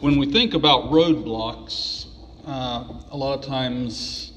[0.00, 2.06] when we think about roadblocks,
[2.46, 4.32] uh, a lot of times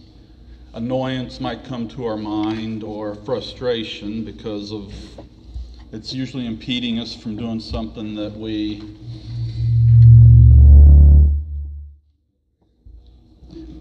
[0.73, 4.93] annoyance might come to our mind or frustration because of
[5.93, 8.83] it's usually impeding us from doing something that we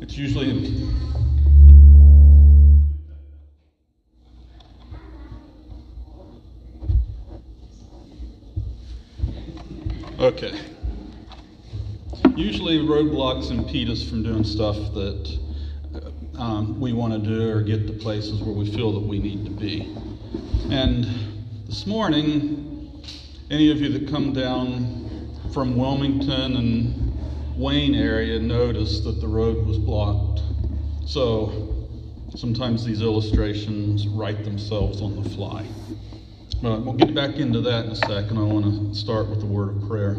[0.01, 0.69] it's usually imp-
[10.21, 10.72] okay
[12.43, 15.39] usually roadblocks impede us from doing stuff that
[16.37, 19.45] um, we want to do or get to places where we feel that we need
[19.45, 19.97] to be.
[20.69, 21.07] And
[21.67, 23.01] this morning,
[23.49, 29.65] any of you that come down from Wilmington and Wayne area noticed that the road
[29.65, 30.41] was blocked.
[31.07, 31.87] So
[32.35, 35.65] sometimes these illustrations write themselves on the fly.
[36.61, 38.37] But we'll get back into that in a second.
[38.37, 40.17] I want to start with a word of prayer.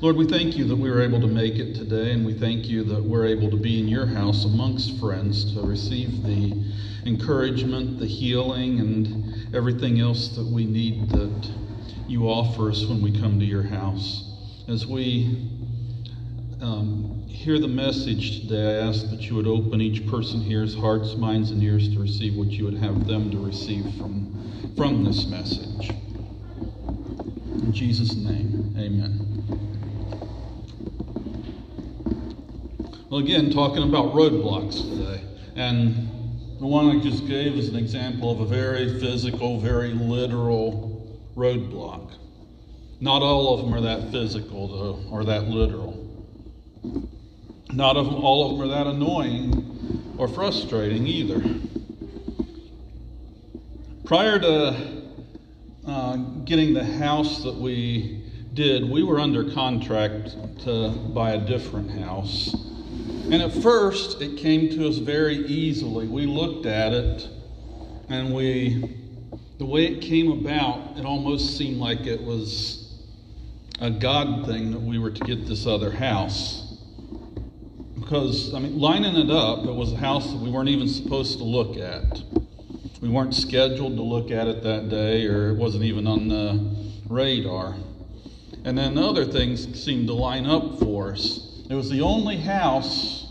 [0.00, 2.66] Lord, we thank you that we were able to make it today, and we thank
[2.66, 6.52] you that we're able to be in your house amongst friends to receive the
[7.06, 11.50] encouragement, the healing, and everything else that we need that
[12.06, 14.30] you offer us when we come to your house.
[14.68, 15.48] As we
[16.60, 21.14] um, hear the message today, I ask that you would open each person here's hearts,
[21.14, 25.26] minds, and ears to receive what you would have them to receive from, from this
[25.26, 25.92] message.
[27.64, 29.20] In Jesus' name, amen.
[33.08, 35.24] Well, again, talking about roadblocks today.
[35.56, 41.18] And the one I just gave is an example of a very physical, very literal
[41.34, 42.12] roadblock.
[43.00, 46.06] Not all of them are that physical, though, or that literal.
[47.72, 51.42] Not of them, all of them are that annoying or frustrating either.
[54.04, 55.03] Prior to
[55.86, 58.22] uh, getting the house that we
[58.54, 62.54] did, we were under contract to buy a different house.
[63.24, 66.06] And at first, it came to us very easily.
[66.06, 67.28] We looked at it,
[68.08, 68.96] and we,
[69.58, 72.94] the way it came about, it almost seemed like it was
[73.80, 76.78] a God thing that we were to get this other house.
[77.98, 81.38] Because, I mean, lining it up, it was a house that we weren't even supposed
[81.38, 82.22] to look at.
[83.00, 86.74] We weren't scheduled to look at it that day, or it wasn't even on the
[87.08, 87.76] radar.
[88.64, 91.62] And then other things seemed to line up for us.
[91.68, 93.26] It was the only house,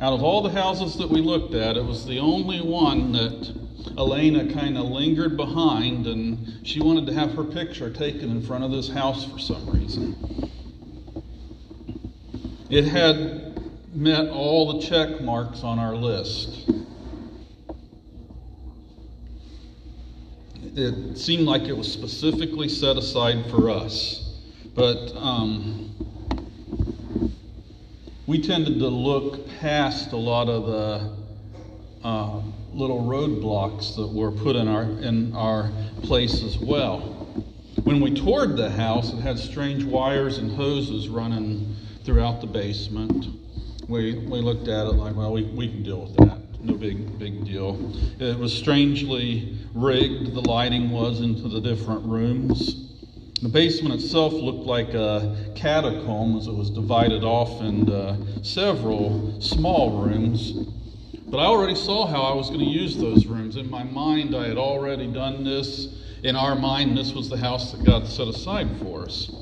[0.00, 3.54] out of all the houses that we looked at, it was the only one that
[3.98, 8.64] Elena kind of lingered behind and she wanted to have her picture taken in front
[8.64, 10.50] of this house for some reason.
[12.70, 13.60] It had
[13.94, 16.70] met all the check marks on our list.
[20.74, 24.38] It seemed like it was specifically set aside for us.
[24.74, 25.94] But um,
[28.26, 31.16] we tended to look past a lot of the
[32.02, 32.40] uh,
[32.72, 35.70] little roadblocks that were put in our in our
[36.02, 37.00] place as well.
[37.84, 43.26] When we toured the house, it had strange wires and hoses running throughout the basement.
[43.88, 46.41] We we looked at it like, well, we, we can deal with that.
[46.64, 47.92] No big big deal.
[48.20, 50.32] It was strangely rigged.
[50.32, 52.88] The lighting was into the different rooms.
[53.42, 59.40] The basement itself looked like a catacomb as it was divided off into uh, several
[59.40, 60.52] small rooms.
[61.26, 63.56] But I already saw how I was going to use those rooms.
[63.56, 65.88] In my mind, I had already done this.
[66.22, 69.32] In our mind, this was the house that God set aside for us.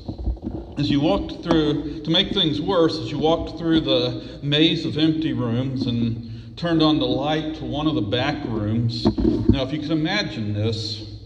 [0.79, 4.97] As you walked through, to make things worse, as you walked through the maze of
[4.97, 6.30] empty rooms and
[6.61, 9.03] turned on the light to one of the back rooms.
[9.49, 11.17] Now, if you can imagine this,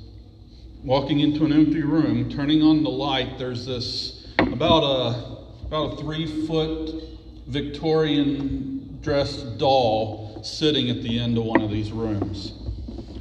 [0.81, 5.97] walking into an empty room, turning on the light, there's this about a about a
[5.97, 7.03] three foot
[7.47, 12.53] Victorian dressed doll sitting at the end of one of these rooms.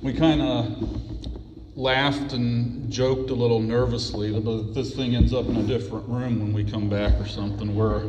[0.01, 5.57] We kind of laughed and joked a little nervously that this thing ends up in
[5.57, 8.07] a different room when we come back or something, we're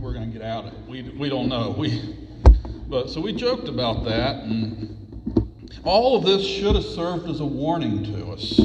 [0.00, 0.88] we're to get out of it.
[0.88, 1.74] We, we don't know.
[1.76, 2.25] We
[2.88, 4.96] but so we joked about that and
[5.86, 8.60] all of this should have served as a warning to us.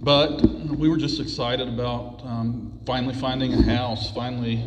[0.00, 0.40] But
[0.70, 4.64] we were just excited about um, finally finding a house, finally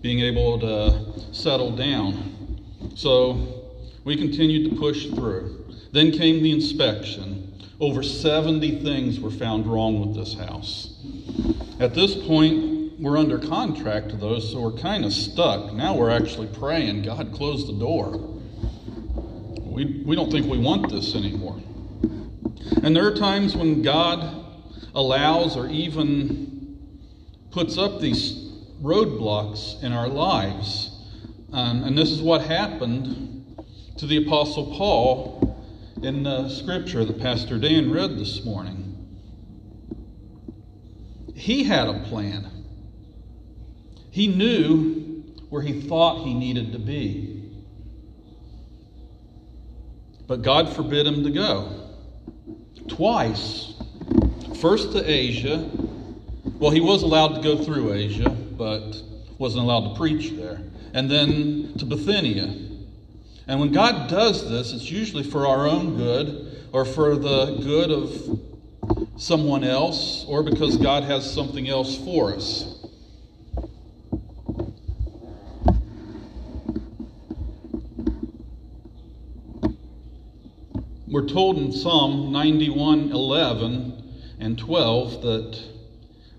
[0.00, 2.60] being able to settle down.
[2.96, 3.62] So
[4.04, 5.66] we continued to push through.
[5.92, 7.54] Then came the inspection.
[7.78, 10.98] Over 70 things were found wrong with this house.
[11.78, 12.71] At this point,
[13.02, 15.72] we're under contract to those, so we're kind of stuck.
[15.72, 18.12] Now we're actually praying, God, close the door.
[19.60, 21.60] We, we don't think we want this anymore.
[22.84, 24.44] And there are times when God
[24.94, 26.78] allows or even
[27.50, 28.34] puts up these
[28.80, 30.90] roadblocks in our lives.
[31.52, 33.64] Um, and this is what happened
[33.98, 35.60] to the Apostle Paul
[36.04, 38.90] in the scripture that Pastor Dan read this morning.
[41.34, 42.51] He had a plan,
[44.12, 47.50] he knew where he thought he needed to be.
[50.26, 51.90] But God forbid him to go.
[52.88, 53.72] Twice.
[54.60, 55.66] First to Asia.
[56.58, 59.02] Well, he was allowed to go through Asia, but
[59.38, 60.60] wasn't allowed to preach there.
[60.92, 62.54] And then to Bithynia.
[63.48, 67.90] And when God does this, it's usually for our own good or for the good
[67.90, 68.40] of
[69.16, 72.71] someone else or because God has something else for us.
[81.12, 84.02] We're told in Psalm 91 11
[84.40, 85.62] and 12 that,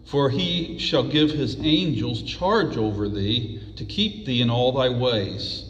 [0.04, 4.90] For he shall give his angels charge over thee to keep thee in all thy
[4.90, 5.66] ways.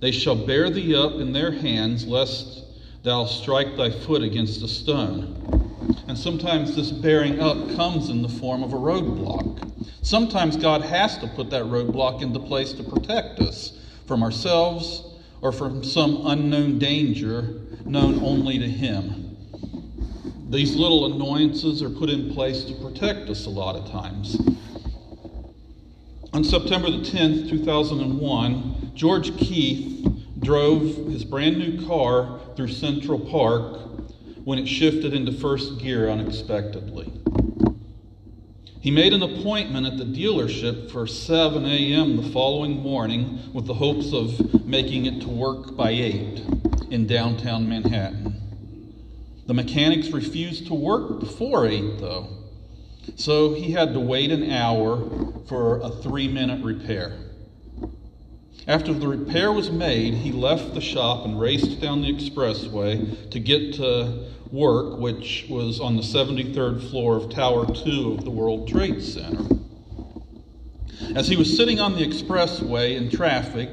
[0.00, 2.62] They shall bear thee up in their hands, lest
[3.02, 6.04] thou strike thy foot against a stone.
[6.06, 9.86] And sometimes this bearing up comes in the form of a roadblock.
[10.02, 13.72] Sometimes God has to put that roadblock into place to protect us
[14.06, 15.04] from ourselves
[15.42, 19.36] or from some unknown danger known only to Him.
[20.48, 24.36] These little annoyances are put in place to protect us a lot of times.
[26.32, 30.06] On September the 10th, 2001, George Keith
[30.40, 33.80] drove his brand new car through Central Park
[34.44, 37.21] when it shifted into first gear unexpectedly.
[38.82, 42.16] He made an appointment at the dealership for 7 a.m.
[42.16, 46.42] the following morning with the hopes of making it to work by 8
[46.90, 48.42] in downtown Manhattan.
[49.46, 52.26] The mechanics refused to work before 8, though,
[53.14, 55.00] so he had to wait an hour
[55.46, 57.12] for a three minute repair.
[58.66, 63.38] After the repair was made, he left the shop and raced down the expressway to
[63.38, 68.68] get to work, which was on the 73rd floor of Tower 2 of the World
[68.68, 69.56] Trade Center.
[71.16, 73.70] As he was sitting on the expressway in traffic,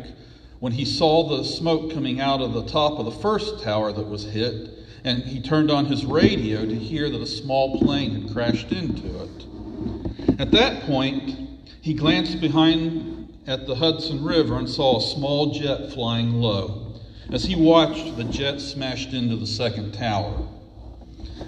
[0.60, 4.08] when he saw the smoke coming out of the top of the first tower that
[4.08, 4.70] was hit,
[5.04, 9.22] and he turned on his radio to hear that a small plane had crashed into
[9.22, 10.40] it.
[10.40, 11.38] At that point,
[11.81, 16.94] he glanced behind at the Hudson River and saw a small jet flying low.
[17.31, 20.48] As he watched, the jet smashed into the second tower.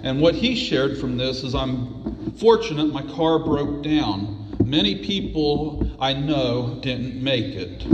[0.02, 4.56] And what he shared from this is I'm fortunate my car broke down.
[4.64, 7.84] Many people I know didn't make it.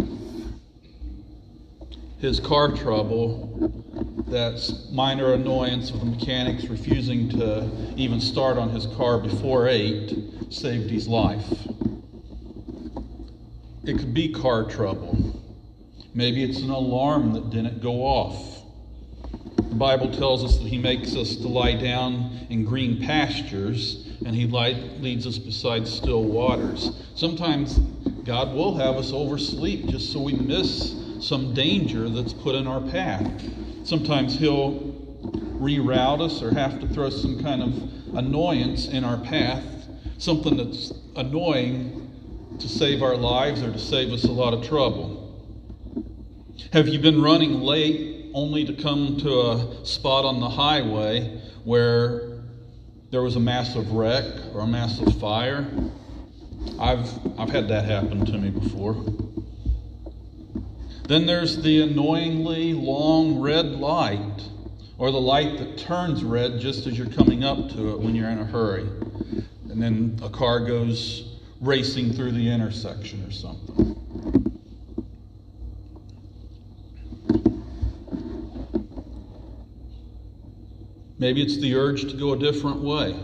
[2.19, 3.73] His car trouble,
[4.29, 10.15] that minor annoyance of the mechanics refusing to even start on his car before 8,
[10.51, 11.47] saved his life.
[13.85, 15.43] It could be car trouble.
[16.15, 18.58] Maybe it's an alarm that didn't go off.
[19.69, 24.35] The Bible tells us that He makes us to lie down in green pastures and
[24.35, 26.91] He leads us beside still waters.
[27.15, 27.79] Sometimes
[28.25, 32.81] God will have us oversleep just so we miss some danger that's put in our
[32.81, 33.31] path.
[33.85, 34.81] Sometimes He'll
[35.61, 39.65] reroute us or have to throw some kind of annoyance in our path,
[40.17, 42.11] something that's annoying
[42.59, 45.17] to save our lives or to save us a lot of trouble.
[46.73, 52.39] Have you been running late only to come to a spot on the highway where
[53.11, 55.69] there was a massive wreck or a massive fire.
[56.79, 58.95] I've, I've had that happen to me before.
[61.09, 64.41] Then there's the annoyingly long red light,
[64.99, 68.31] or the light that turns red just as you're coming up to it when you're
[68.31, 68.87] in a hurry.
[69.69, 73.97] And then a car goes racing through the intersection or something.
[81.19, 83.19] Maybe it's the urge to go a different way.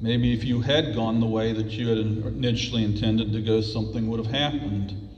[0.00, 4.08] Maybe if you had gone the way that you had initially intended to go, something
[4.08, 5.08] would have happened.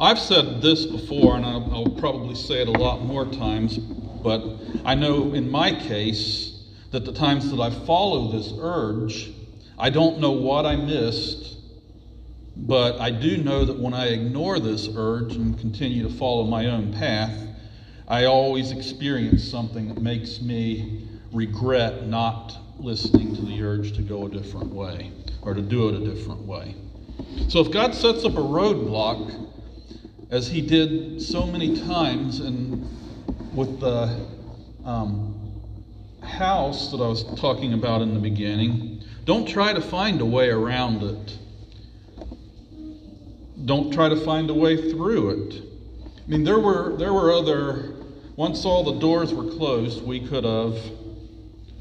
[0.00, 4.44] I've said this before, and I'll, I'll probably say it a lot more times, but
[4.84, 9.32] I know in my case that the times that I follow this urge,
[9.78, 11.56] I don't know what I missed,
[12.56, 16.66] but I do know that when I ignore this urge and continue to follow my
[16.66, 17.32] own path,
[18.08, 24.26] I always experience something that makes me regret not listening to the urge to go
[24.26, 25.10] a different way
[25.42, 26.76] or to do it a different way.
[27.48, 29.50] So if God sets up a roadblock,
[30.30, 32.88] as He did so many times, and
[33.54, 34.26] with the
[34.84, 35.34] um,
[36.22, 40.50] house that I was talking about in the beginning, Don't try to find a way
[40.50, 41.38] around it.
[43.64, 45.62] Don't try to find a way through it.
[46.24, 47.95] I mean, there were there were other.
[48.36, 50.76] Once all the doors were closed, we could have.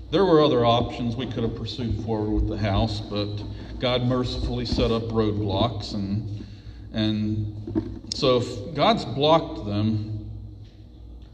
[0.10, 3.44] There were other options we could have pursued forward with the house, but
[3.80, 6.46] God mercifully set up roadblocks, and
[6.94, 10.30] and so if God's blocked them,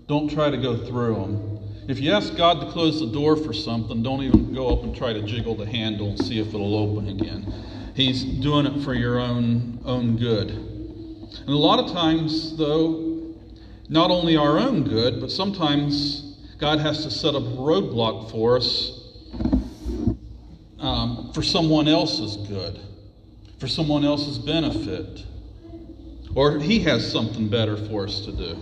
[0.07, 1.59] don't try to go through them.
[1.87, 4.95] If you ask God to close the door for something, don't even go up and
[4.95, 7.53] try to jiggle the handle and see if it'll open again.
[7.93, 10.49] He's doing it for your own own good.
[10.49, 13.10] And a lot of times, though,
[13.91, 18.55] not only our own good, but sometimes God has to set up a roadblock for
[18.55, 18.97] us
[20.79, 22.79] um, for someone else's good,
[23.59, 25.25] for someone else's benefit,
[26.35, 28.57] or He has something better for us to do.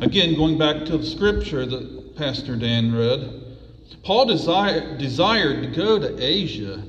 [0.00, 3.58] Again, going back to the scripture that Pastor Dan read,
[4.04, 6.82] Paul desired, desired to go to Asia.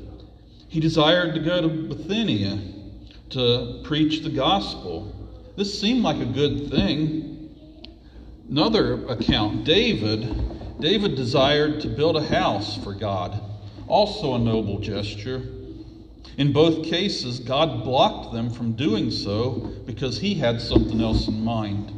[0.69, 2.59] He desired to go to Bithynia
[3.31, 5.13] to preach the gospel.
[5.57, 7.26] This seemed like a good thing.
[8.49, 13.41] Another account, David, David desired to build a house for God
[13.87, 15.41] also a noble gesture.
[16.37, 21.43] In both cases, God blocked them from doing so because he had something else in
[21.43, 21.91] mind.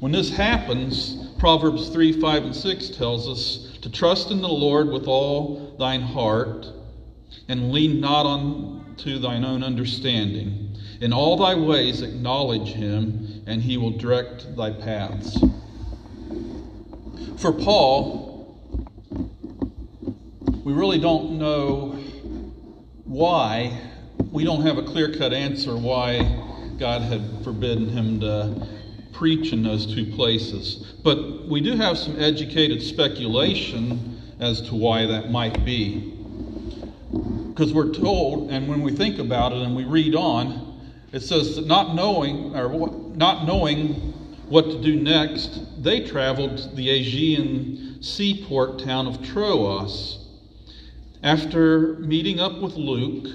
[0.00, 4.90] When this happens, Proverbs 3 5 and 6 tells us to trust in the Lord
[4.90, 6.66] with all thine heart
[7.48, 10.76] and lean not on to thine own understanding.
[11.00, 15.36] In all thy ways acknowledge him, and he will direct thy paths.
[17.38, 18.58] For Paul,
[20.64, 21.98] we really don't know
[23.04, 23.80] why.
[24.32, 26.42] We don't have a clear cut answer why
[26.78, 28.66] God had forbidden him to
[29.12, 30.94] preach in those two places.
[31.04, 36.12] But we do have some educated speculation as to why that might be.
[37.48, 40.80] Because we're told, and when we think about it and we read on,
[41.12, 44.13] it says that not knowing or not knowing
[44.48, 50.18] what to do next, they traveled the Aegean seaport town of Troas.
[51.22, 53.34] After meeting up with Luke,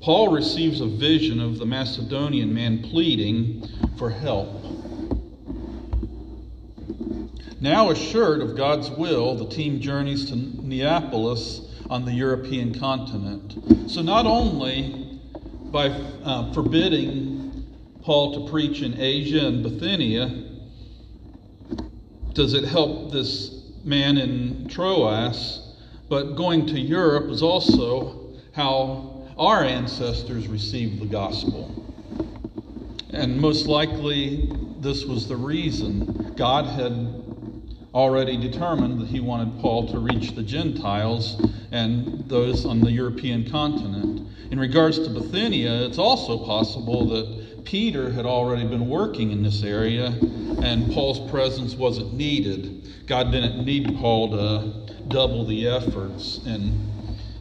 [0.00, 4.48] Paul receives a vision of the Macedonian man pleading for help.
[7.60, 11.60] Now assured of God's will, the team journeys to Neapolis
[11.90, 13.90] on the European continent.
[13.90, 15.20] So, not only
[15.70, 17.66] by uh, forbidding
[18.02, 20.47] Paul to preach in Asia and Bithynia,
[22.38, 25.74] does it help this man in Troas
[26.08, 31.74] but going to Europe is also how our ancestors received the gospel.
[33.10, 36.34] And most likely, this was the reason.
[36.36, 37.24] God had
[37.92, 41.42] already determined that he wanted Paul to reach the Gentiles
[41.72, 44.28] and those on the European continent.
[44.52, 49.62] In regards to Bithynia, it's also possible that Peter had already been working in this
[49.62, 50.18] area
[50.62, 53.06] and Paul's presence wasn't needed.
[53.06, 56.88] God didn't need Paul to double the efforts in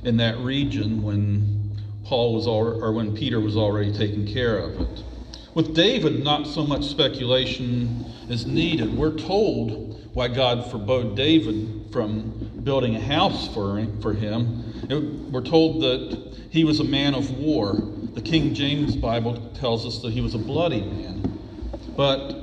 [0.03, 4.79] in that region when Paul was al- or when Peter was already taking care of
[4.79, 5.03] it.
[5.53, 8.95] With David, not so much speculation is needed.
[8.95, 14.01] We're told why God forbade David from building a house for him.
[14.01, 14.63] For him.
[14.89, 14.97] It,
[15.31, 17.75] we're told that he was a man of war.
[18.17, 21.39] The King James Bible tells us that he was a bloody man.
[21.95, 22.35] But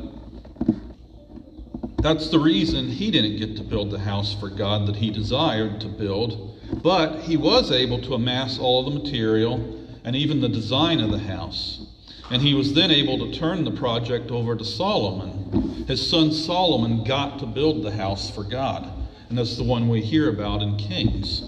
[2.00, 5.80] that's the reason he didn't get to build the house for God that he desired
[5.80, 10.48] to build, but he was able to amass all of the material and even the
[10.48, 11.84] design of the house.
[12.30, 15.86] And he was then able to turn the project over to Solomon.
[15.88, 18.88] His son Solomon got to build the house for God,
[19.28, 21.40] and that's the one we hear about in Kings.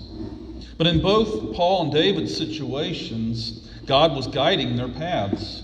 [0.77, 5.63] But in both Paul and David's situations, God was guiding their paths.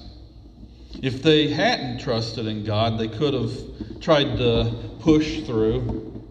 [1.03, 6.23] If they hadn't trusted in God, they could have tried to push through,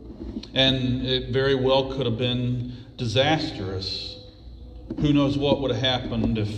[0.54, 4.18] and it very well could have been disastrous.
[5.00, 6.50] Who knows what would have happened if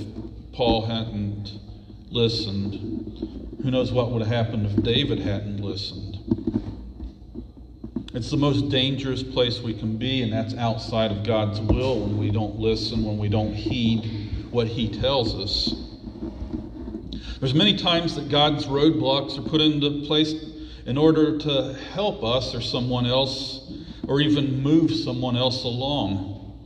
[0.53, 1.59] Paul hadn't
[2.11, 3.59] listened?
[3.63, 6.19] Who knows what would have happened if David hadn't listened?
[8.13, 12.19] It's the most dangerous place we can be, and that's outside of God's will when
[12.19, 14.22] we don't listen, when we don't heed
[14.53, 15.83] what He tells us.
[17.39, 20.33] There's many times that God's roadblocks are put into place
[20.85, 23.71] in order to help us or someone else
[24.07, 26.57] or even move someone else along.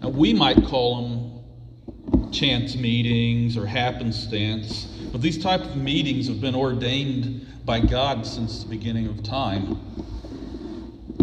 [0.00, 6.40] And we might call them chance meetings or happenstance, but these type of meetings have
[6.40, 9.78] been ordained by God since the beginning of time.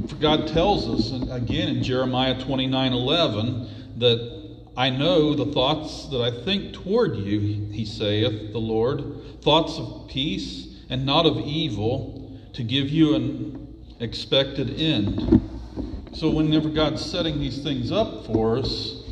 [0.08, 4.41] For God tells us again in Jeremiah 29 11 that
[4.76, 7.40] I know the thoughts that I think toward you,
[7.72, 9.04] he saith, the Lord,
[9.42, 15.42] thoughts of peace and not of evil, to give you an expected end.
[16.14, 19.04] So, whenever God's setting these things up for us,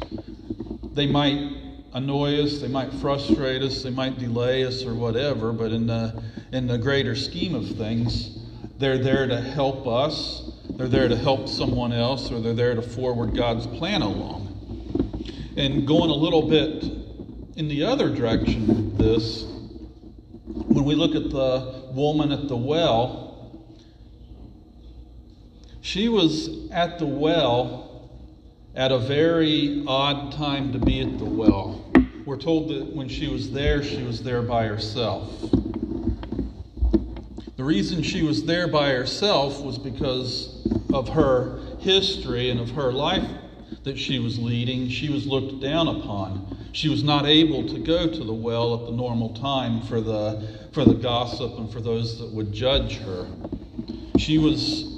[0.93, 1.57] they might
[1.93, 6.23] annoy us, they might frustrate us, they might delay us, or whatever, but in the,
[6.51, 8.37] in the greater scheme of things,
[8.77, 12.81] they're there to help us, they're there to help someone else, or they're there to
[12.81, 14.58] forward God's plan along.
[15.59, 16.85] And going a little bit
[17.57, 23.61] in the other direction this, when we look at the woman at the well,
[25.81, 28.09] she was at the well
[28.73, 31.91] at a very odd time to be at the well.
[32.25, 35.41] We're told that when she was there, she was there by herself.
[37.57, 42.93] The reason she was there by herself was because of her history and of her
[42.93, 43.29] life
[43.83, 44.89] that she was leading.
[44.89, 46.57] She was looked down upon.
[46.71, 50.67] She was not able to go to the well at the normal time for the,
[50.71, 53.27] for the gossip and for those that would judge her.
[54.17, 54.89] She was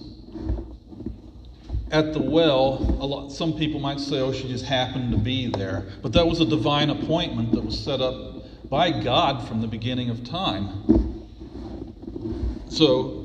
[1.91, 5.47] at the well, a lot, some people might say, oh, she just happened to be
[5.47, 5.85] there.
[6.01, 10.09] But that was a divine appointment that was set up by God from the beginning
[10.09, 11.27] of time.
[12.69, 13.21] So,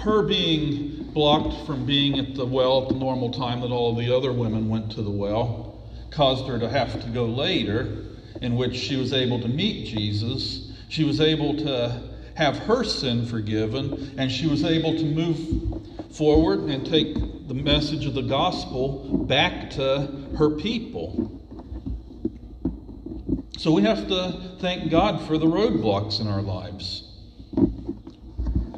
[0.00, 4.14] her being blocked from being at the well at the normal time that all the
[4.14, 8.04] other women went to the well caused her to have to go later,
[8.42, 10.72] in which she was able to meet Jesus.
[10.90, 12.02] She was able to
[12.34, 17.14] have her sin forgiven, and she was able to move forward and take
[17.48, 21.32] the message of the gospel back to her people.
[23.56, 27.05] So we have to thank God for the roadblocks in our lives.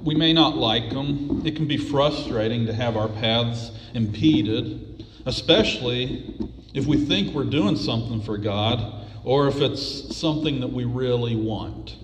[0.08, 1.42] We may not like them.
[1.44, 6.34] It can be frustrating to have our paths impeded, especially
[6.72, 11.36] if we think we're doing something for God or if it's something that we really
[11.36, 11.96] want.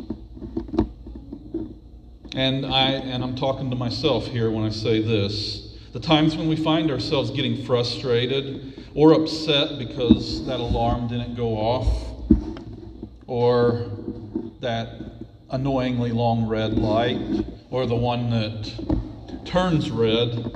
[2.35, 5.75] And I and I'm talking to myself here when I say this.
[5.95, 11.57] The times when we find ourselves getting frustrated or upset because that alarm didn't go
[11.57, 11.89] off
[13.27, 13.89] or
[14.61, 14.91] that
[15.49, 20.49] annoyingly long red light or the one that turns red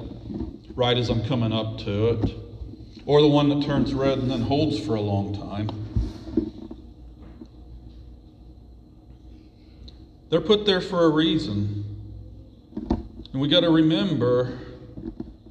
[0.76, 2.31] right as I'm coming up to it
[3.07, 5.68] or the one that turns red and then holds for a long time.
[10.31, 11.85] They're put there for a reason.
[13.33, 14.57] And we got to remember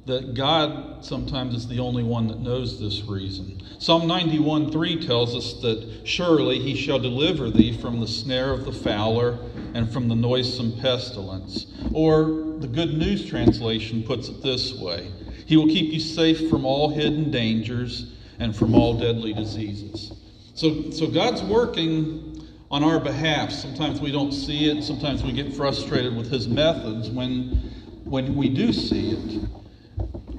[0.08, 3.62] that God sometimes is the only one that knows this reason.
[3.78, 8.64] Psalm 91 3 tells us that surely he shall deliver thee from the snare of
[8.64, 9.38] the fowler
[9.74, 11.66] and from the noisome pestilence.
[11.92, 12.24] Or
[12.58, 15.12] the Good News translation puts it this way
[15.46, 20.12] He will keep you safe from all hidden dangers and from all deadly diseases.
[20.54, 23.50] So, so God's working on our behalf.
[23.50, 27.72] Sometimes we don't see it, sometimes we get frustrated with his methods when,
[28.04, 29.48] when we do see it.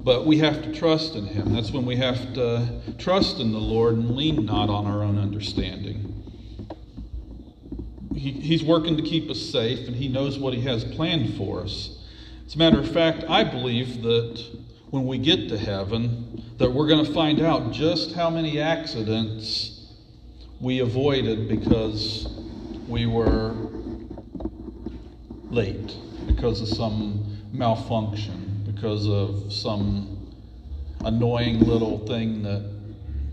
[0.03, 1.53] But we have to trust in Him.
[1.53, 5.17] That's when we have to trust in the Lord and lean not on our own
[5.17, 6.05] understanding.
[8.13, 11.61] He, he's working to keep us safe, and He knows what He has planned for
[11.61, 11.97] us.
[12.45, 14.43] As a matter of fact, I believe that
[14.89, 19.93] when we get to heaven, that we're going to find out just how many accidents
[20.61, 22.27] we avoided because
[22.87, 23.53] we were
[25.49, 28.38] late, because of some malfunction
[28.79, 30.25] because of some
[31.03, 32.63] annoying little thing that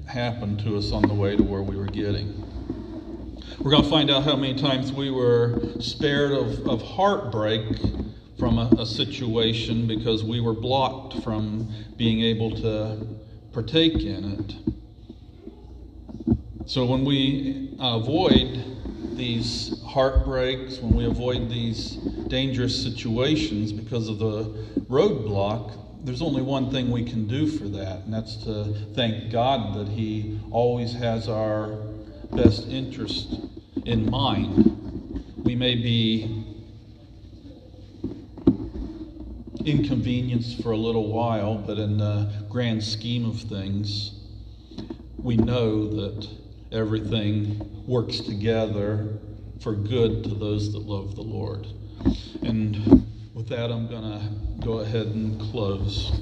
[0.08, 2.34] happened to us on the way to where we were getting.
[3.60, 7.78] We're going to find out how many times we were spared of, of heartbreak
[8.40, 13.06] from a, a situation because we were blocked from being able to
[13.52, 14.54] partake in it.
[16.66, 21.92] So when we avoid these heartbreaks, when we avoid these
[22.26, 24.46] dangerous situations because of the
[24.90, 28.64] roadblock, there's only one thing we can do for that, and that's to
[28.96, 31.68] thank God that He always has our
[32.32, 33.36] best interest
[33.84, 35.22] in mind.
[35.44, 36.44] We may be
[39.64, 44.18] inconvenienced for a little while, but in the grand scheme of things,
[45.16, 46.28] we know that
[46.72, 49.18] everything works together
[49.60, 51.66] for good to those that love the Lord.
[52.42, 52.76] And
[53.34, 56.12] with that, I'm going to go ahead and close.